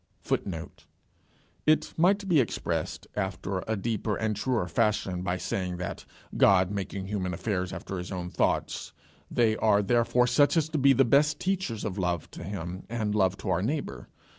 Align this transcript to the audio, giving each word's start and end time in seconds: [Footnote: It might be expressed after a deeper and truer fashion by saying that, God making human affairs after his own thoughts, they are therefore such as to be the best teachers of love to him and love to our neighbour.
[Footnote: 0.21 0.85
It 1.67 1.93
might 1.95 2.27
be 2.27 2.39
expressed 2.39 3.05
after 3.15 3.59
a 3.67 3.75
deeper 3.75 4.15
and 4.15 4.35
truer 4.35 4.67
fashion 4.67 5.21
by 5.21 5.37
saying 5.37 5.77
that, 5.77 6.05
God 6.35 6.71
making 6.71 7.05
human 7.05 7.35
affairs 7.35 7.71
after 7.71 7.99
his 7.99 8.11
own 8.11 8.31
thoughts, 8.31 8.93
they 9.29 9.55
are 9.57 9.83
therefore 9.83 10.25
such 10.25 10.57
as 10.57 10.69
to 10.69 10.79
be 10.79 10.93
the 10.93 11.05
best 11.05 11.39
teachers 11.39 11.85
of 11.85 11.99
love 11.99 12.31
to 12.31 12.43
him 12.43 12.81
and 12.89 13.13
love 13.13 13.37
to 13.37 13.49
our 13.51 13.61
neighbour. 13.61 14.07